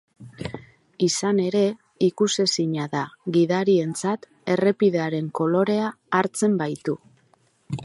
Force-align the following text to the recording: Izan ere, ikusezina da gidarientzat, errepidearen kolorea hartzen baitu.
Izan 1.07 1.41
ere, 1.47 1.61
ikusezina 2.07 2.87
da 2.95 3.03
gidarientzat, 3.37 4.27
errepidearen 4.55 5.31
kolorea 5.41 5.93
hartzen 6.23 6.57
baitu. 6.65 7.01